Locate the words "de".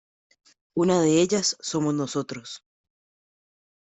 0.99-1.21